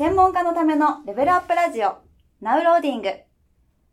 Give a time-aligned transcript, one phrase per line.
[0.00, 1.98] 専門家のためのレベルアップラジオ、
[2.40, 3.10] ナウローディング。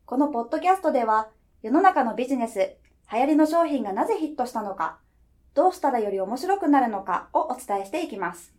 [0.06, 1.28] このポッドキャストでは、
[1.62, 2.78] 世の中のビジネス、
[3.12, 5.00] 流行りの商品がなぜヒットしたのか、
[5.54, 8.54] どうしたらより面白くなるのかをお伝えしていきます。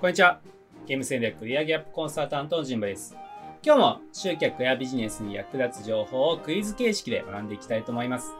[0.00, 0.40] こんにちは。
[0.88, 3.14] ゲーム戦略売上アップコンサルタントのジンバです。
[3.62, 8.32] 今日も集客やビジネスに役立つ情報をクイズ形式で学んでいきたいと思います。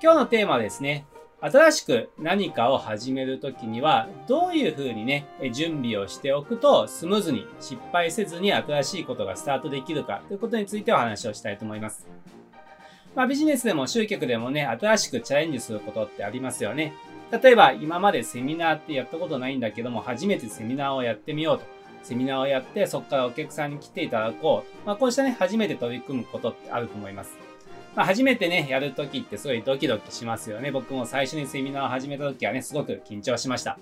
[0.00, 1.04] 今日のテーマはですね、
[1.44, 12.06] 新しく何かを始めるときには、どういうふうにね、準備をしておくとスムーズに失敗せずに新しいことがスタートできるかということについてお話をしたいと思います。
[13.16, 16.94] まあビジネスでも集客でもね、新しくチャレンジすることってありますよね。
[17.42, 21.64] 例えば今までセミナーってやったことないんだけども、初めてセミナーをやってみようと。
[22.04, 24.86] セミナーをやって、そこからお客さんに来ていただこう。
[24.86, 27.36] まあこうしたね、初めて取り組むことってあると思います。
[27.94, 30.70] まあ、初めてね、やるときってすごいドキドキしますよね。
[30.70, 33.78] 僕も最初にセミナーを始めたときはね、すごく緊張しました。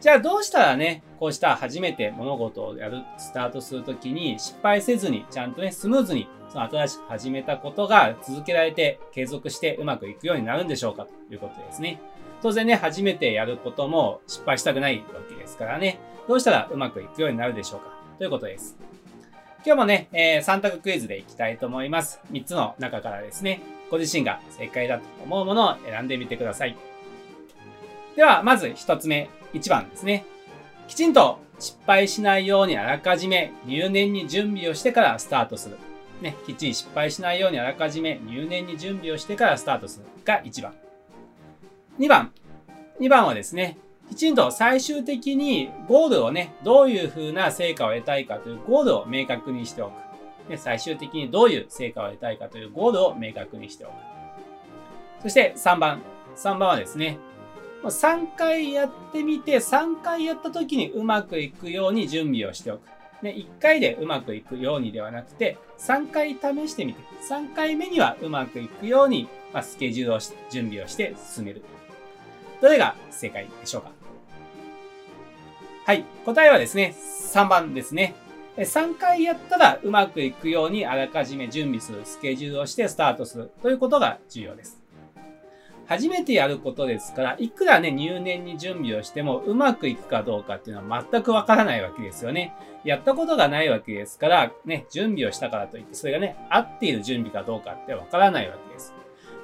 [0.00, 12.00] じゃあどうしたらね、こうした初めて物事をやる、スタートするときに失敗せずに、ちゃんとね、スムーズに、その新しく始めたことが続けられて、継続してうまくいくようになるんでしょうかということですね。
[12.42, 18.89] 当然ね、初めてやることも失敗したくないわけですからね、どうしたらうまくいくようになるでしょうかということです。
[19.62, 22.18] 今日もね、えー、3択クイズでいきたいと思います。
[22.32, 26.76] 3つの中からですね、ご自身が正解だと思うものを選んでみてください。
[28.16, 30.24] では、まず1つ目、1番ですね。
[30.88, 35.76] きちんと失敗しないようにあらかじめ入念に準備をしてからスタートする。
[36.22, 40.74] ね、きっちり失敗しないようにあらかじめ入念に準備をしてからスタートするが1番。
[41.98, 42.32] 2番。
[42.98, 43.76] 2番はですね、
[44.10, 49.92] きちんと最終的にゴールをね、どういう風な成果を得たいかというゴールを明確にしておく。
[50.48, 53.92] で最終的にどういう成果を得たいかというゴールを明確にしておく。
[55.22, 56.02] そして3番。
[56.36, 57.18] 3番はですね、
[57.84, 62.88] 3回やってみて、3回やった時にうまくいくように準備をしておく。
[63.22, 71.62] ね、1回でうまくいくようにではなくて、3回試してみて、3回目にはうまくいくように、まあ、スケジュールをし、準備をして進める。
[72.60, 73.99] どれが正解でしょうか？
[75.90, 76.04] はい。
[76.24, 76.94] 答えはですね、
[77.34, 78.14] 3番ですね。
[78.56, 84.80] 3回やったらうまくいくようにあらかじめ準備する、スケジュールをしてスタートするということが重要です。
[85.86, 92.54] 初めてやることですから、いくらね、入念に準備をしてもうまくいくかどうかっていうのは全くわからないわけですよね。
[92.84, 98.94] やったことがないわけですから、ね、準備をしたからといって、それがね、合っている準備かどうかってわからないわけです。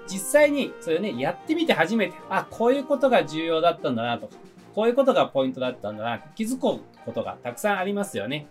[0.06, 4.36] 実際にそれをね、やってみて初めて、あ、こういうことが重要だったんだなとか、
[4.76, 6.80] こういうことがポイントだったんだな、気づくこ
[7.14, 8.46] とがたくさんありますよね。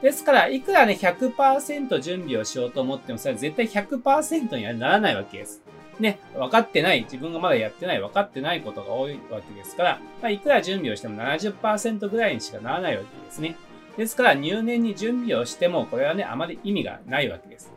[0.00, 5.62] ですから、いくらね、100%準備をしようと思っても、それは絶対100%にはならないわけです。
[6.00, 13.56] ね、分かってない、自分がまだやってない、分かってないことが多いわけですから、まあ、いくら準備をしても70%ぐらいにしかならないわけですね。
[13.98, 17.75] ですから、入念に準備をしても、これはね、あまり意味がないわけです。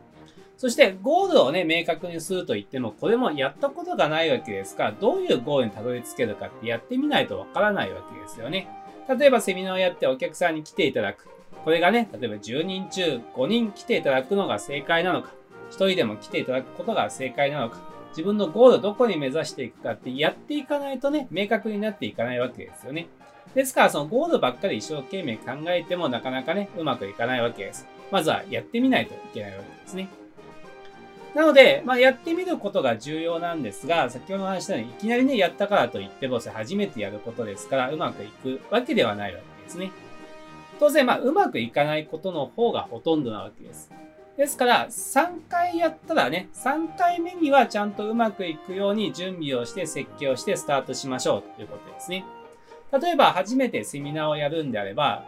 [0.60, 8.68] そして、ゴールをね、明確にすると言っても、これもやったことがないわけですから、どういうゴールにたどり着けるかってやってみないとわからないわけですよね。
[9.08, 11.30] 例えばセミナーをやってお客さんに来ていただく。
[11.64, 15.30] これがね、例えば10人中5人来ていただくのが正解なのか、
[15.72, 17.78] 1人でも来ていただくことが正解なのか、
[18.10, 23.08] 自分のゴールをどこに目指していくかってやっていかないとね、明確になっていかないわけですよね。
[23.56, 27.88] ですから、そのゴールばっかり一生懸命考えてもなかなかね、うまくいかないわけです。
[28.12, 30.10] まずはやってみないといけないわけですね。
[31.36, 39.92] なので、まあ、やってみることが重要なんですが、先ほど話したように、いきなりね、やったからといっても、初めてやることですから、うまくいくわけではないわけですね。
[40.80, 43.92] 当然、まあ、うまくいかないことの方がほとんどなわけです。
[44.38, 52.24] ですから、3回やったらね、3回目にはちゃんとうまくいくように準備をして、設計をしてスタートしましょうということですね。
[53.00, 55.24] 例えば、初めてセミナーをやるんであれば、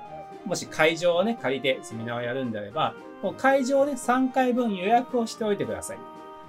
[0.45, 5.97] もし会場をね、借りてセミナーをやるんであれば、もう会場で3回分予約をしておいてください。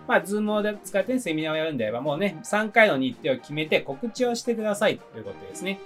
[0.09, 5.79] まあ、ズームを使って、セミナーをやるんであれば、もうね、3回の日程を決めて告知をしてくださいということですね。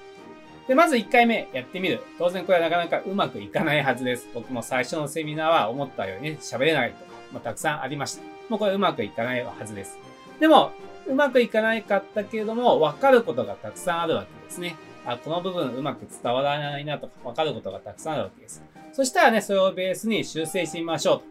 [0.68, 2.00] で、まず1回目やってみる。
[2.18, 4.28] 当然これはなかなかうまくいかないはずです。
[4.34, 8.22] 僕も最初のセミナーは思ったようにね、喋れないとか、まあ、たくさんありました。
[8.48, 9.98] もうこれうまくいかないはずです。
[10.40, 10.72] でも、
[11.06, 14.76] うまくいかないかったけれども、わかることがたくさんあるわけですね。
[15.04, 18.64] あ、この部分うまく伝わらないなとか、わかることがたくさんあるわけです。
[18.96, 21.24] そしたらね、それをベースに修正してみましょうと。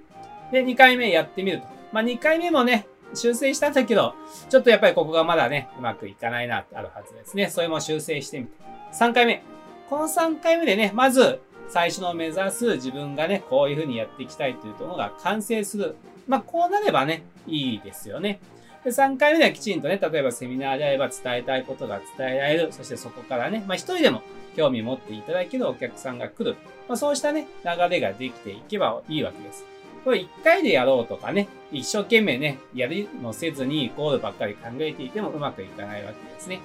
[0.52, 1.68] で、2回目やってみると。
[1.92, 2.86] まあ、2回目もね、
[3.16, 4.14] 修正したんだけど、
[4.52, 7.50] ちょっとやっぱりここがまだね、うまくいかないなってあるはずですね。
[7.50, 8.52] それも修正してみて。
[8.94, 9.42] 3回目。
[9.90, 15.96] この3回目でね、まず、最初の目指す自分がね、こういう風にやっていきたいというのが完成する。
[16.28, 18.42] まあ、こうなればね、いいですよね。
[18.86, 22.72] で、3回目ではきちんとね、例えばセミナーであれば伝えたいことが伝えられる。
[22.72, 24.22] そしてそこからね、まあ一人でも
[24.56, 26.56] 興味持っていただけるお客さんが来る。
[26.88, 29.66] まあそうしたね、流れができていけばいいわけです。
[30.04, 36.60] これ1回でやろうとかね、一生懸命ね、やりもせずにゴールばっかり考えていてもうまくいかないわけですね。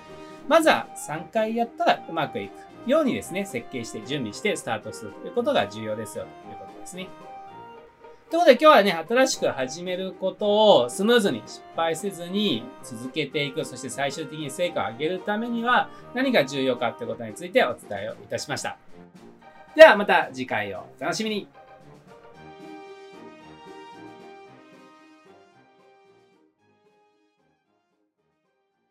[0.47, 2.53] まずは3回やったらうまくいく
[2.87, 7.09] ようにですね、設計して準備してスタートするということが重要ですよということですね。
[8.31, 18.79] ということで今日はね、新しく始めることをスムーズに失敗せずに続けていく、そして最終的に成果を上げるためには何が重要かってことについてお伝えをいたしました。
[19.75, 21.49] ではまた次回をお楽しみに。